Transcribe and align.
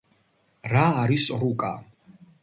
რა 0.71 0.85
არის 1.01 1.25
რუკა 1.43 1.69